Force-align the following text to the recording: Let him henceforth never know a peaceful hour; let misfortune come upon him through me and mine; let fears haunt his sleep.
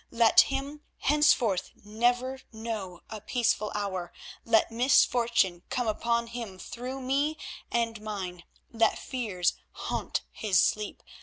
Let 0.09 0.41
him 0.49 0.81
henceforth 0.97 1.69
never 1.85 2.39
know 2.51 3.01
a 3.11 3.21
peaceful 3.21 3.71
hour; 3.75 4.11
let 4.43 4.71
misfortune 4.71 5.61
come 5.69 5.87
upon 5.87 6.25
him 6.25 6.57
through 6.57 7.01
me 7.01 7.37
and 7.71 8.01
mine; 8.01 8.41
let 8.71 8.97
fears 8.97 9.53
haunt 9.73 10.21
his 10.31 10.59
sleep. 10.59 11.03